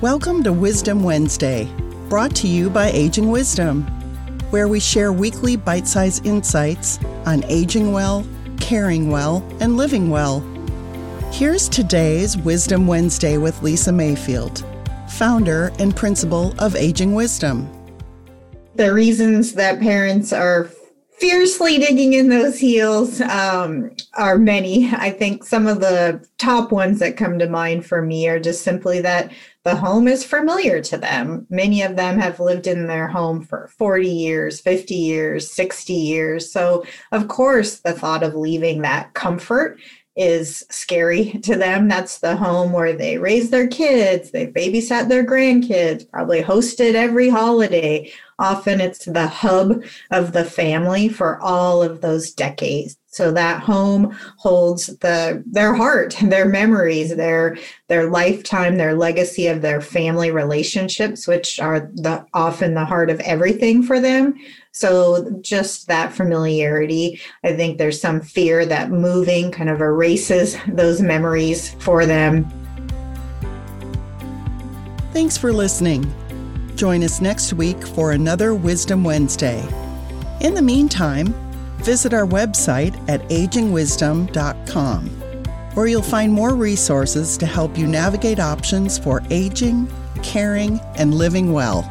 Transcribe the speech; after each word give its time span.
Welcome 0.00 0.42
to 0.44 0.52
Wisdom 0.54 1.02
Wednesday, 1.02 1.70
brought 2.08 2.34
to 2.36 2.48
you 2.48 2.70
by 2.70 2.88
Aging 2.88 3.30
Wisdom, 3.30 3.82
where 4.48 4.66
we 4.66 4.80
share 4.80 5.12
weekly 5.12 5.56
bite 5.56 5.86
sized 5.86 6.24
insights 6.24 6.98
on 7.26 7.44
aging 7.44 7.92
well, 7.92 8.26
caring 8.58 9.10
well, 9.10 9.46
and 9.60 9.76
living 9.76 10.08
well. 10.08 10.40
Here's 11.32 11.68
today's 11.68 12.38
Wisdom 12.38 12.86
Wednesday 12.86 13.36
with 13.36 13.62
Lisa 13.62 13.92
Mayfield, 13.92 14.64
founder 15.10 15.70
and 15.78 15.94
principal 15.94 16.54
of 16.58 16.76
Aging 16.76 17.14
Wisdom. 17.14 17.68
The 18.76 18.94
reasons 18.94 19.52
that 19.52 19.80
parents 19.80 20.32
are 20.32 20.70
fiercely 21.20 21.76
digging 21.76 22.14
in 22.14 22.30
those 22.30 22.58
heels 22.58 23.20
um, 23.20 23.90
are 24.14 24.38
many. 24.38 24.90
I 24.90 25.10
think 25.10 25.44
some 25.44 25.66
of 25.66 25.80
the 25.80 26.26
top 26.38 26.72
ones 26.72 26.98
that 27.00 27.18
come 27.18 27.38
to 27.38 27.48
mind 27.48 27.84
for 27.84 28.00
me 28.00 28.26
are 28.26 28.40
just 28.40 28.62
simply 28.62 29.00
that 29.02 29.30
the 29.62 29.76
home 29.76 30.08
is 30.08 30.24
familiar 30.24 30.80
to 30.80 30.96
them. 30.96 31.46
Many 31.50 31.82
of 31.82 31.96
them 31.96 32.18
have 32.18 32.40
lived 32.40 32.66
in 32.66 32.86
their 32.86 33.06
home 33.06 33.42
for 33.42 33.68
40 33.76 34.08
years, 34.08 34.60
50 34.60 34.94
years, 34.94 35.50
60 35.50 35.92
years. 35.92 36.50
So, 36.50 36.86
of 37.12 37.28
course, 37.28 37.80
the 37.80 37.92
thought 37.92 38.22
of 38.22 38.34
leaving 38.34 38.80
that 38.80 39.12
comfort 39.12 39.78
is 40.16 40.64
scary 40.70 41.32
to 41.42 41.56
them. 41.56 41.88
That's 41.88 42.18
the 42.18 42.36
home 42.36 42.72
where 42.72 42.94
they 42.94 43.18
raise 43.18 43.50
their 43.50 43.68
kids, 43.68 44.30
they 44.30 44.46
babysat 44.46 45.08
their 45.08 45.24
grandkids, 45.24 46.08
probably 46.08 46.42
hosted 46.42 46.94
every 46.94 47.28
holiday. 47.28 48.10
Often 48.40 48.80
it's 48.80 49.04
the 49.04 49.28
hub 49.28 49.84
of 50.10 50.32
the 50.32 50.44
family 50.44 51.08
for 51.08 51.38
all 51.40 51.82
of 51.82 52.00
those 52.00 52.32
decades. 52.32 52.96
So 53.12 53.32
that 53.32 53.60
home 53.60 54.16
holds 54.38 54.86
the 54.98 55.42
their 55.44 55.74
heart, 55.74 56.16
their 56.22 56.46
memories, 56.46 57.14
their 57.14 57.58
their 57.88 58.08
lifetime, 58.08 58.76
their 58.76 58.94
legacy 58.94 59.48
of 59.48 59.62
their 59.62 59.80
family 59.80 60.30
relationships, 60.30 61.26
which 61.26 61.60
are 61.60 61.80
the 61.80 62.24
often 62.32 62.74
the 62.74 62.84
heart 62.84 63.10
of 63.10 63.20
everything 63.20 63.82
for 63.82 64.00
them. 64.00 64.34
So 64.72 65.38
just 65.40 65.88
that 65.88 66.12
familiarity, 66.12 67.20
I 67.44 67.54
think 67.54 67.76
there's 67.76 68.00
some 68.00 68.20
fear 68.20 68.64
that 68.64 68.90
moving 68.90 69.50
kind 69.50 69.68
of 69.68 69.80
erases 69.80 70.56
those 70.68 71.02
memories 71.02 71.74
for 71.80 72.06
them. 72.06 72.48
Thanks 75.12 75.36
for 75.36 75.52
listening. 75.52 76.10
Join 76.80 77.04
us 77.04 77.20
next 77.20 77.52
week 77.52 77.86
for 77.88 78.12
another 78.12 78.54
Wisdom 78.54 79.04
Wednesday. 79.04 79.62
In 80.40 80.54
the 80.54 80.62
meantime, 80.62 81.34
visit 81.82 82.14
our 82.14 82.24
website 82.24 82.96
at 83.06 83.20
agingwisdom.com, 83.28 85.06
where 85.74 85.86
you'll 85.86 86.00
find 86.00 86.32
more 86.32 86.54
resources 86.54 87.36
to 87.36 87.44
help 87.44 87.76
you 87.76 87.86
navigate 87.86 88.40
options 88.40 88.96
for 88.98 89.22
aging, 89.28 89.92
caring, 90.22 90.80
and 90.96 91.12
living 91.12 91.52
well. 91.52 91.82